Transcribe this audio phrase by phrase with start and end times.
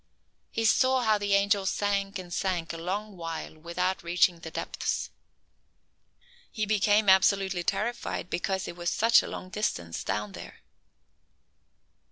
[0.49, 5.11] He saw how the angel sank and sank a long while without reaching the depths.
[6.51, 10.61] He became absolutely terrified because it was such a long distance down there.